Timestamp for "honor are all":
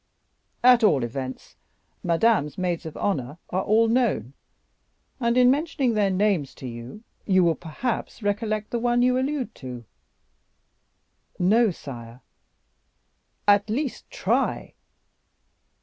2.97-3.87